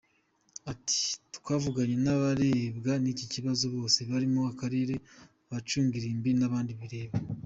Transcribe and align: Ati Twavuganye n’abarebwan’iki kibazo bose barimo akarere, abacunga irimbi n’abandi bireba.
Ati 0.71 0.99
Twavuganye 1.35 1.95
n’abarebwan’iki 2.03 3.25
kibazo 3.33 3.65
bose 3.75 3.99
barimo 4.09 4.41
akarere, 4.51 4.93
abacunga 5.47 5.93
irimbi 5.99 6.31
n’abandi 6.35 6.73
bireba. 6.79 7.15